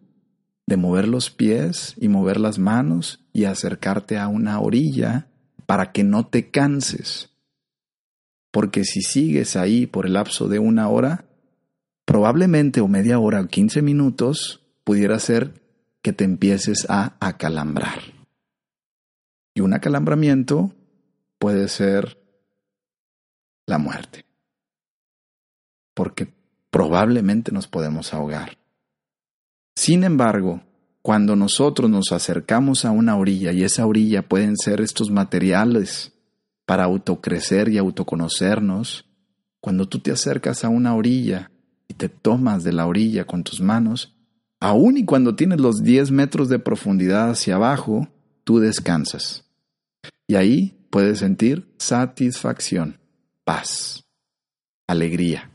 de 0.66 0.76
mover 0.76 1.08
los 1.08 1.30
pies 1.30 1.94
y 1.98 2.08
mover 2.08 2.40
las 2.40 2.58
manos 2.58 3.20
y 3.32 3.44
acercarte 3.44 4.18
a 4.18 4.28
una 4.28 4.60
orilla 4.60 5.28
para 5.66 5.92
que 5.92 6.04
no 6.04 6.26
te 6.26 6.50
canses. 6.50 7.30
Porque 8.50 8.84
si 8.84 9.02
sigues 9.02 9.56
ahí 9.56 9.86
por 9.86 10.06
el 10.06 10.14
lapso 10.14 10.48
de 10.48 10.58
una 10.58 10.88
hora, 10.88 11.26
probablemente 12.04 12.80
o 12.80 12.88
media 12.88 13.18
hora 13.18 13.40
o 13.40 13.48
15 13.48 13.82
minutos 13.82 14.62
pudiera 14.84 15.18
ser 15.18 15.62
que 16.02 16.12
te 16.12 16.24
empieces 16.24 16.86
a 16.88 17.16
acalambrar. 17.20 18.00
Y 19.54 19.60
un 19.60 19.72
acalambramiento 19.72 20.74
puede 21.38 21.68
ser 21.68 22.18
la 23.66 23.78
muerte. 23.78 24.24
Porque 25.94 26.32
probablemente 26.70 27.52
nos 27.52 27.68
podemos 27.68 28.12
ahogar. 28.12 28.58
Sin 29.74 30.04
embargo, 30.04 30.62
cuando 31.02 31.36
nosotros 31.36 31.90
nos 31.90 32.12
acercamos 32.12 32.84
a 32.84 32.90
una 32.90 33.16
orilla, 33.16 33.52
y 33.52 33.64
esa 33.64 33.86
orilla 33.86 34.26
pueden 34.26 34.56
ser 34.56 34.80
estos 34.80 35.10
materiales 35.10 36.12
para 36.64 36.84
autocrecer 36.84 37.68
y 37.68 37.78
autoconocernos, 37.78 39.06
cuando 39.60 39.88
tú 39.88 39.98
te 39.98 40.12
acercas 40.12 40.64
a 40.64 40.68
una 40.68 40.94
orilla 40.94 41.50
y 41.88 41.94
te 41.94 42.08
tomas 42.08 42.64
de 42.64 42.72
la 42.72 42.86
orilla 42.86 43.26
con 43.26 43.44
tus 43.44 43.60
manos, 43.60 44.14
aun 44.60 44.96
y 44.96 45.04
cuando 45.04 45.34
tienes 45.34 45.60
los 45.60 45.82
10 45.82 46.10
metros 46.10 46.48
de 46.48 46.58
profundidad 46.58 47.30
hacia 47.30 47.56
abajo, 47.56 48.08
tú 48.44 48.60
descansas. 48.60 49.44
Y 50.26 50.36
ahí 50.36 50.86
puedes 50.90 51.18
sentir 51.18 51.66
satisfacción, 51.78 52.98
paz, 53.44 54.04
alegría. 54.86 55.50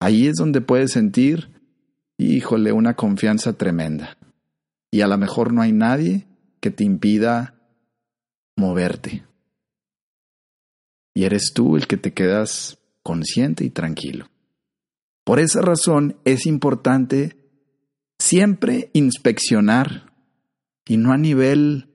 Ahí 0.00 0.26
es 0.26 0.36
donde 0.36 0.60
puedes 0.60 0.92
sentir, 0.92 1.50
híjole, 2.18 2.72
una 2.72 2.94
confianza 2.94 3.54
tremenda. 3.54 4.18
Y 4.90 5.00
a 5.02 5.06
lo 5.06 5.16
mejor 5.16 5.52
no 5.52 5.62
hay 5.62 5.72
nadie 5.72 6.26
que 6.60 6.70
te 6.70 6.84
impida 6.84 7.54
moverte. 8.56 9.24
Y 11.14 11.24
eres 11.24 11.52
tú 11.54 11.76
el 11.76 11.86
que 11.86 11.96
te 11.96 12.12
quedas 12.12 12.78
consciente 13.02 13.64
y 13.64 13.70
tranquilo. 13.70 14.28
Por 15.24 15.40
esa 15.40 15.60
razón 15.60 16.16
es 16.24 16.46
importante 16.46 17.36
siempre 18.18 18.90
inspeccionar, 18.92 20.08
y 20.88 20.96
no 20.96 21.12
a 21.12 21.18
nivel 21.18 21.90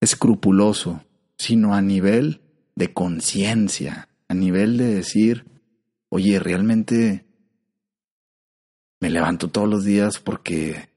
escrupuloso, 0.00 1.04
sino 1.38 1.74
a 1.74 1.80
nivel 1.80 2.40
de 2.74 2.92
conciencia, 2.92 4.08
a 4.26 4.34
nivel 4.34 4.76
de 4.76 4.92
decir, 4.92 5.46
oye, 6.08 6.40
realmente 6.40 7.27
me 9.00 9.10
levanto 9.10 9.48
todos 9.48 9.68
los 9.68 9.84
días 9.84 10.18
porque 10.18 10.88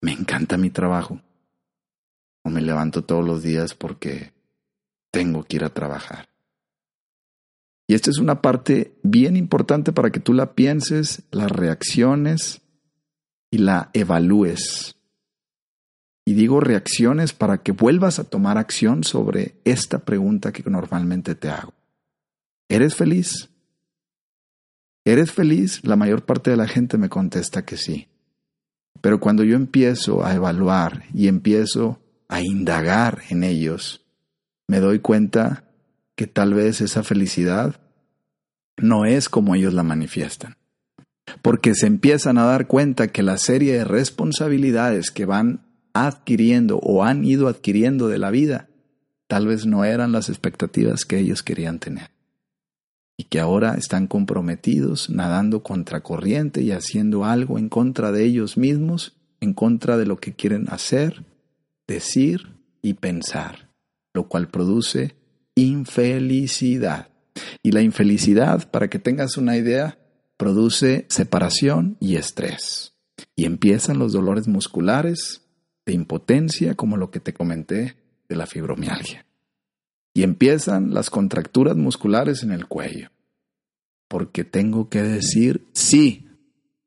me 0.00 0.12
encanta 0.12 0.56
mi 0.56 0.70
trabajo, 0.70 1.20
o 2.44 2.50
me 2.50 2.60
levanto 2.60 3.02
todos 3.04 3.24
los 3.24 3.42
días 3.42 3.74
porque 3.74 4.32
tengo 5.10 5.44
que 5.44 5.56
ir 5.56 5.64
a 5.64 5.70
trabajar. 5.70 6.28
Y 7.88 7.94
esta 7.94 8.10
es 8.10 8.18
una 8.18 8.42
parte 8.42 8.98
bien 9.02 9.36
importante 9.36 9.92
para 9.92 10.10
que 10.10 10.20
tú 10.20 10.32
la 10.32 10.54
pienses, 10.54 11.22
las 11.30 11.50
reacciones 11.50 12.60
y 13.50 13.58
la 13.58 13.90
evalúes. 13.92 14.96
Y 16.24 16.34
digo 16.34 16.60
reacciones 16.60 17.32
para 17.32 17.62
que 17.62 17.70
vuelvas 17.70 18.18
a 18.18 18.24
tomar 18.24 18.58
acción 18.58 19.04
sobre 19.04 19.60
esta 19.64 20.00
pregunta 20.00 20.52
que 20.52 20.68
normalmente 20.68 21.36
te 21.36 21.48
hago. 21.48 21.72
¿Eres 22.68 22.96
feliz? 22.96 23.48
¿Eres 25.06 25.30
feliz? 25.30 25.82
La 25.84 25.94
mayor 25.94 26.24
parte 26.24 26.50
de 26.50 26.56
la 26.56 26.66
gente 26.66 26.98
me 26.98 27.08
contesta 27.08 27.64
que 27.64 27.76
sí. 27.76 28.08
Pero 29.00 29.20
cuando 29.20 29.44
yo 29.44 29.54
empiezo 29.54 30.26
a 30.26 30.34
evaluar 30.34 31.04
y 31.14 31.28
empiezo 31.28 32.00
a 32.26 32.42
indagar 32.42 33.22
en 33.28 33.44
ellos, 33.44 34.04
me 34.66 34.80
doy 34.80 34.98
cuenta 34.98 35.62
que 36.16 36.26
tal 36.26 36.54
vez 36.54 36.80
esa 36.80 37.04
felicidad 37.04 37.80
no 38.78 39.04
es 39.04 39.28
como 39.28 39.54
ellos 39.54 39.74
la 39.74 39.84
manifiestan. 39.84 40.56
Porque 41.40 41.76
se 41.76 41.86
empiezan 41.86 42.36
a 42.36 42.46
dar 42.46 42.66
cuenta 42.66 43.06
que 43.06 43.22
la 43.22 43.38
serie 43.38 43.74
de 43.74 43.84
responsabilidades 43.84 45.12
que 45.12 45.24
van 45.24 45.68
adquiriendo 45.94 46.78
o 46.78 47.04
han 47.04 47.24
ido 47.24 47.46
adquiriendo 47.46 48.08
de 48.08 48.18
la 48.18 48.32
vida 48.32 48.70
tal 49.28 49.46
vez 49.46 49.66
no 49.66 49.84
eran 49.84 50.10
las 50.10 50.28
expectativas 50.30 51.04
que 51.04 51.20
ellos 51.20 51.44
querían 51.44 51.78
tener. 51.78 52.15
Y 53.16 53.24
que 53.24 53.40
ahora 53.40 53.74
están 53.74 54.06
comprometidos, 54.06 55.08
nadando 55.08 55.62
contracorriente 55.62 56.62
y 56.62 56.72
haciendo 56.72 57.24
algo 57.24 57.58
en 57.58 57.68
contra 57.68 58.12
de 58.12 58.24
ellos 58.24 58.56
mismos, 58.56 59.16
en 59.40 59.54
contra 59.54 59.96
de 59.96 60.06
lo 60.06 60.18
que 60.18 60.34
quieren 60.34 60.66
hacer, 60.68 61.24
decir 61.86 62.56
y 62.82 62.94
pensar, 62.94 63.70
lo 64.12 64.28
cual 64.28 64.48
produce 64.48 65.16
infelicidad. 65.54 67.08
Y 67.62 67.72
la 67.72 67.82
infelicidad, 67.82 68.70
para 68.70 68.88
que 68.88 68.98
tengas 68.98 69.36
una 69.36 69.56
idea, 69.56 69.98
produce 70.36 71.06
separación 71.08 71.96
y 72.00 72.16
estrés. 72.16 72.94
Y 73.34 73.44
empiezan 73.44 73.98
los 73.98 74.12
dolores 74.12 74.46
musculares 74.46 75.42
de 75.86 75.92
impotencia, 75.92 76.74
como 76.74 76.96
lo 76.96 77.10
que 77.10 77.20
te 77.20 77.32
comenté 77.32 77.96
de 78.28 78.36
la 78.36 78.46
fibromialgia. 78.46 79.26
Y 80.16 80.22
empiezan 80.22 80.94
las 80.94 81.10
contracturas 81.10 81.76
musculares 81.76 82.42
en 82.42 82.50
el 82.50 82.66
cuello. 82.66 83.10
Porque 84.08 84.44
tengo 84.44 84.88
que 84.88 85.02
decir 85.02 85.66
sí 85.74 86.26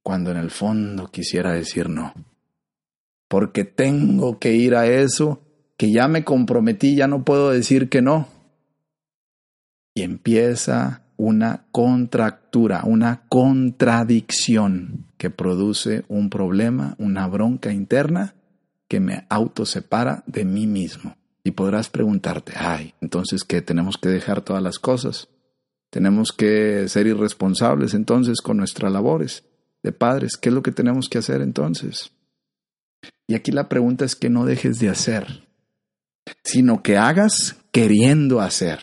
cuando 0.02 0.32
en 0.32 0.38
el 0.38 0.50
fondo 0.50 1.12
quisiera 1.12 1.54
decir 1.54 1.90
no. 1.90 2.12
Porque 3.28 3.66
tengo 3.66 4.40
que 4.40 4.56
ir 4.56 4.74
a 4.74 4.88
eso 4.88 5.44
que 5.78 5.92
ya 5.92 6.08
me 6.08 6.24
comprometí, 6.24 6.96
ya 6.96 7.08
no 7.08 7.24
puedo 7.24 7.52
decir 7.52 7.88
que 7.88 8.02
no 8.02 8.28
y 9.94 10.02
empieza 10.02 11.04
una 11.16 11.66
contractura, 11.72 12.82
una 12.84 13.22
contradicción 13.30 15.06
que 15.20 15.30
produce 15.30 16.04
un 16.08 16.32
problema, 16.32 16.96
una 16.98 17.28
bronca 17.28 17.72
interna 17.72 18.34
que 18.88 19.00
me 19.00 19.28
autosepara 19.30 20.24
de 20.26 20.46
mí 20.46 20.66
mismo. 20.66 21.16
Y 21.44 21.52
podrás 21.52 21.90
preguntarte, 21.90 22.54
ay, 22.56 22.94
entonces 23.02 23.44
¿qué? 23.44 23.62
Tenemos 23.62 23.98
que 23.98 24.10
dejar 24.10 24.42
todas 24.42 24.62
las 24.62 24.80
cosas. 24.80 25.30
Tenemos 25.90 26.32
que 26.32 26.88
ser 26.88 27.08
irresponsables 27.08 27.94
entonces 27.94 28.42
con 28.42 28.58
nuestras 28.58 28.92
labores 28.92 29.44
de 29.82 29.92
padres. 29.92 30.38
¿Qué 30.38 30.50
es 30.50 30.56
lo 30.56 30.62
que 30.62 30.72
tenemos 30.72 31.10
que 31.10 31.18
hacer 31.18 31.42
entonces? 31.42 32.12
Y 33.28 33.36
aquí 33.36 33.52
la 33.52 33.70
pregunta 33.70 34.06
es 34.06 34.16
que 34.16 34.30
no 34.30 34.46
dejes 34.46 34.80
de 34.80 34.90
hacer, 34.90 35.48
sino 36.44 36.84
que 36.84 36.98
hagas 36.98 37.58
queriendo 37.72 38.42
hacer. 38.42 38.80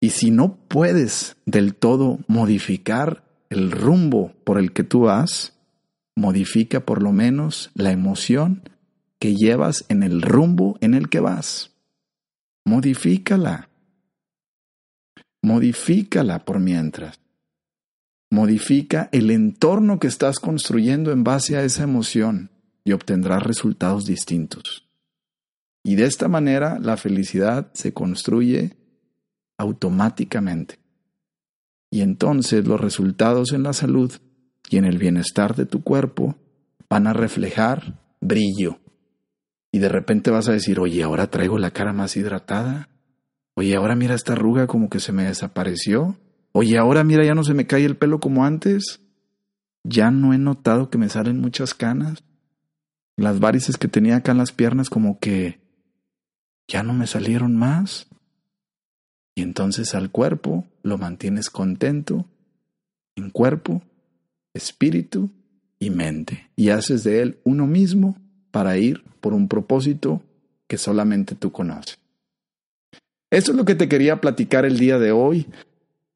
Y 0.00 0.10
si 0.10 0.30
no 0.30 0.58
puedes 0.68 1.36
del 1.46 1.74
todo 1.74 2.18
modificar 2.26 3.24
el 3.50 3.70
rumbo 3.70 4.32
por 4.44 4.58
el 4.58 4.72
que 4.72 4.82
tú 4.82 5.02
vas, 5.02 5.52
modifica 6.16 6.80
por 6.80 7.02
lo 7.02 7.12
menos 7.12 7.70
la 7.74 7.92
emoción 7.92 8.68
que 9.22 9.36
llevas 9.36 9.84
en 9.88 10.02
el 10.02 10.20
rumbo 10.20 10.76
en 10.80 10.94
el 10.94 11.08
que 11.08 11.20
vas. 11.20 11.70
Modifícala. 12.64 13.68
Modifícala 15.40 16.44
por 16.44 16.58
mientras. 16.58 17.20
Modifica 18.32 19.08
el 19.12 19.30
entorno 19.30 20.00
que 20.00 20.08
estás 20.08 20.40
construyendo 20.40 21.12
en 21.12 21.22
base 21.22 21.56
a 21.56 21.62
esa 21.62 21.84
emoción 21.84 22.50
y 22.82 22.90
obtendrás 22.90 23.44
resultados 23.44 24.06
distintos. 24.06 24.88
Y 25.84 25.94
de 25.94 26.06
esta 26.06 26.26
manera 26.26 26.80
la 26.80 26.96
felicidad 26.96 27.70
se 27.74 27.94
construye 27.94 28.76
automáticamente. 29.56 30.80
Y 31.92 32.00
entonces 32.00 32.66
los 32.66 32.80
resultados 32.80 33.52
en 33.52 33.62
la 33.62 33.72
salud 33.72 34.12
y 34.68 34.78
en 34.78 34.84
el 34.84 34.98
bienestar 34.98 35.54
de 35.54 35.66
tu 35.66 35.84
cuerpo 35.84 36.34
van 36.90 37.06
a 37.06 37.12
reflejar 37.12 38.00
brillo. 38.20 38.82
Y 39.72 39.78
de 39.78 39.88
repente 39.88 40.30
vas 40.30 40.48
a 40.48 40.52
decir, 40.52 40.78
oye, 40.78 41.02
ahora 41.02 41.30
traigo 41.30 41.58
la 41.58 41.70
cara 41.70 41.94
más 41.94 42.16
hidratada. 42.16 42.90
Oye, 43.54 43.74
ahora 43.74 43.96
mira 43.96 44.14
esta 44.14 44.34
arruga 44.34 44.66
como 44.66 44.90
que 44.90 45.00
se 45.00 45.12
me 45.12 45.24
desapareció. 45.24 46.18
Oye, 46.52 46.76
ahora 46.76 47.02
mira, 47.04 47.24
ya 47.24 47.34
no 47.34 47.42
se 47.42 47.54
me 47.54 47.66
cae 47.66 47.86
el 47.86 47.96
pelo 47.96 48.20
como 48.20 48.44
antes. 48.44 49.00
Ya 49.82 50.10
no 50.10 50.34
he 50.34 50.38
notado 50.38 50.90
que 50.90 50.98
me 50.98 51.08
salen 51.08 51.40
muchas 51.40 51.72
canas. 51.72 52.22
Las 53.16 53.40
varices 53.40 53.78
que 53.78 53.88
tenía 53.88 54.16
acá 54.16 54.32
en 54.32 54.38
las 54.38 54.52
piernas 54.52 54.90
como 54.90 55.18
que 55.18 55.58
ya 56.68 56.82
no 56.82 56.92
me 56.92 57.06
salieron 57.06 57.56
más. 57.56 58.08
Y 59.34 59.40
entonces 59.40 59.94
al 59.94 60.10
cuerpo 60.10 60.66
lo 60.82 60.98
mantienes 60.98 61.48
contento 61.48 62.26
en 63.16 63.30
cuerpo, 63.30 63.82
espíritu 64.52 65.30
y 65.78 65.88
mente. 65.88 66.50
Y 66.56 66.68
haces 66.68 67.04
de 67.04 67.22
él 67.22 67.40
uno 67.44 67.66
mismo 67.66 68.18
para 68.52 68.78
ir 68.78 69.02
por 69.20 69.34
un 69.34 69.48
propósito 69.48 70.22
que 70.68 70.78
solamente 70.78 71.34
tú 71.34 71.50
conoces. 71.50 71.98
Eso 73.30 73.52
es 73.52 73.56
lo 73.56 73.64
que 73.64 73.74
te 73.74 73.88
quería 73.88 74.20
platicar 74.20 74.64
el 74.64 74.78
día 74.78 74.98
de 74.98 75.10
hoy. 75.10 75.46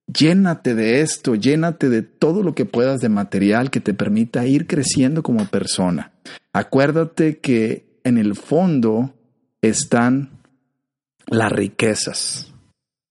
Llénate 0.07 0.75
de 0.75 1.01
esto, 1.01 1.35
llénate 1.35 1.89
de 1.89 2.03
todo 2.03 2.43
lo 2.43 2.55
que 2.55 2.67
puedas 2.67 3.01
de 3.01 3.09
material 3.09 3.71
que 3.71 3.81
te 3.81 3.95
permita 3.95 4.47
ir 4.47 4.67
creciendo 4.67 5.23
como 5.23 5.47
persona. 5.47 6.13
Acuérdate 6.53 7.39
que 7.39 8.01
en 8.05 8.19
el 8.19 8.37
fondo 8.37 9.15
están 9.63 10.31
las 11.27 11.51
riquezas, 11.51 12.53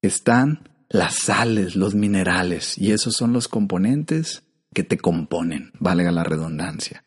están 0.02 0.70
las 0.88 1.16
sales, 1.16 1.76
los 1.76 1.96
minerales, 1.96 2.78
y 2.78 2.92
esos 2.92 3.16
son 3.16 3.34
los 3.34 3.48
componentes 3.48 4.44
que 4.74 4.84
te 4.84 4.98
componen, 4.98 5.72
valga 5.80 6.12
la 6.12 6.24
redundancia. 6.24 7.05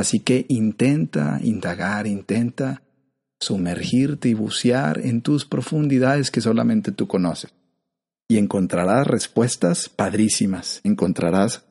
Así 0.00 0.20
que 0.20 0.46
intenta 0.48 1.38
indagar, 1.42 2.06
intenta 2.06 2.80
sumergirte 3.38 4.30
y 4.30 4.34
bucear 4.34 4.98
en 5.04 5.20
tus 5.20 5.44
profundidades 5.44 6.30
que 6.30 6.40
solamente 6.40 6.90
tú 6.90 7.06
conoces. 7.06 7.52
Y 8.26 8.38
encontrarás 8.38 9.06
respuestas 9.06 9.90
padrísimas, 9.90 10.80
encontrarás 10.84 11.66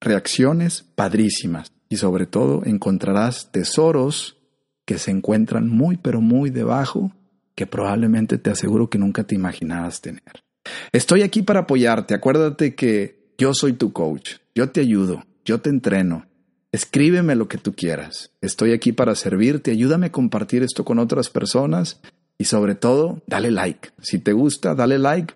reacciones 0.00 0.84
padrísimas 0.96 1.70
y 1.88 1.98
sobre 1.98 2.26
todo 2.26 2.62
encontrarás 2.64 3.52
tesoros 3.52 4.36
que 4.84 4.98
se 4.98 5.12
encuentran 5.12 5.68
muy 5.68 5.96
pero 5.96 6.20
muy 6.20 6.50
debajo 6.50 7.12
que 7.54 7.68
probablemente 7.68 8.36
te 8.36 8.50
aseguro 8.50 8.90
que 8.90 8.98
nunca 8.98 9.22
te 9.22 9.36
imaginabas 9.36 10.00
tener. 10.00 10.42
Estoy 10.90 11.22
aquí 11.22 11.42
para 11.42 11.60
apoyarte. 11.60 12.14
Acuérdate 12.14 12.74
que 12.74 13.32
yo 13.38 13.54
soy 13.54 13.74
tu 13.74 13.92
coach. 13.92 14.38
Yo 14.56 14.70
te 14.70 14.80
ayudo. 14.80 15.22
Yo 15.44 15.60
te 15.60 15.70
entreno. 15.70 16.26
Escríbeme 16.74 17.36
lo 17.36 17.46
que 17.46 17.56
tú 17.56 17.72
quieras. 17.72 18.32
Estoy 18.40 18.72
aquí 18.72 18.90
para 18.90 19.14
servirte. 19.14 19.70
Ayúdame 19.70 20.06
a 20.06 20.10
compartir 20.10 20.64
esto 20.64 20.84
con 20.84 20.98
otras 20.98 21.30
personas 21.30 22.00
y 22.36 22.46
sobre 22.46 22.74
todo, 22.74 23.22
dale 23.28 23.52
like. 23.52 23.90
Si 24.02 24.18
te 24.18 24.32
gusta, 24.32 24.74
dale 24.74 24.98
like 24.98 25.34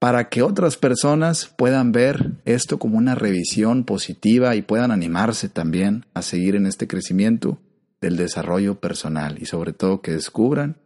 para 0.00 0.28
que 0.28 0.42
otras 0.42 0.76
personas 0.76 1.46
puedan 1.56 1.92
ver 1.92 2.32
esto 2.46 2.80
como 2.80 2.98
una 2.98 3.14
revisión 3.14 3.84
positiva 3.84 4.56
y 4.56 4.62
puedan 4.62 4.90
animarse 4.90 5.48
también 5.48 6.04
a 6.14 6.22
seguir 6.22 6.56
en 6.56 6.66
este 6.66 6.88
crecimiento 6.88 7.58
del 8.00 8.16
desarrollo 8.16 8.80
personal 8.80 9.40
y 9.40 9.46
sobre 9.46 9.72
todo 9.72 10.02
que 10.02 10.10
descubran, 10.10 10.78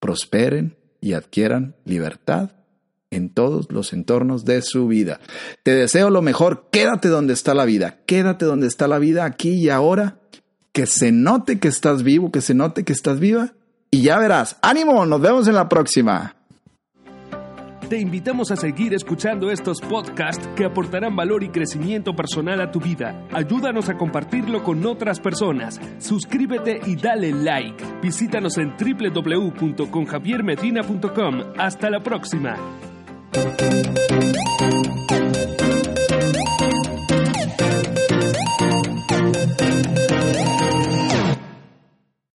prosperen 0.00 0.76
y 1.00 1.14
adquieran 1.14 1.76
libertad 1.86 2.50
en 3.14 3.30
todos 3.30 3.70
los 3.70 3.92
entornos 3.92 4.44
de 4.44 4.62
su 4.62 4.86
vida. 4.86 5.20
Te 5.62 5.74
deseo 5.74 6.10
lo 6.10 6.22
mejor, 6.22 6.68
quédate 6.70 7.08
donde 7.08 7.32
está 7.32 7.54
la 7.54 7.64
vida, 7.64 7.98
quédate 8.06 8.44
donde 8.44 8.66
está 8.66 8.88
la 8.88 8.98
vida 8.98 9.24
aquí 9.24 9.50
y 9.50 9.70
ahora, 9.70 10.18
que 10.72 10.86
se 10.86 11.12
note 11.12 11.58
que 11.58 11.68
estás 11.68 12.02
vivo, 12.02 12.32
que 12.32 12.40
se 12.40 12.54
note 12.54 12.84
que 12.84 12.92
estás 12.92 13.20
viva 13.20 13.52
y 13.90 14.02
ya 14.02 14.18
verás. 14.18 14.56
Ánimo, 14.60 15.06
nos 15.06 15.20
vemos 15.20 15.46
en 15.46 15.54
la 15.54 15.68
próxima. 15.68 16.34
Te 17.88 17.98
invitamos 17.98 18.50
a 18.50 18.56
seguir 18.56 18.92
escuchando 18.94 19.50
estos 19.50 19.80
podcasts 19.80 20.48
que 20.56 20.64
aportarán 20.64 21.14
valor 21.14 21.44
y 21.44 21.50
crecimiento 21.50 22.16
personal 22.16 22.62
a 22.62 22.70
tu 22.70 22.80
vida. 22.80 23.26
Ayúdanos 23.32 23.90
a 23.90 23.98
compartirlo 23.98 24.64
con 24.64 24.86
otras 24.86 25.20
personas. 25.20 25.78
Suscríbete 25.98 26.80
y 26.86 26.96
dale 26.96 27.32
like. 27.32 27.84
Visítanos 28.02 28.56
en 28.58 28.74
www.conjaviermedina.com. 28.78 31.40
Hasta 31.58 31.90
la 31.90 32.00
próxima. 32.00 32.56
Thank 33.34 35.10
you. 35.10 35.23